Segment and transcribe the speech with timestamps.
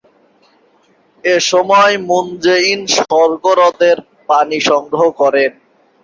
[1.23, 3.97] এসময় Moon Jae In স্বর্গ হ্রদের
[4.29, 5.51] পানি সংগ্রহ করেন।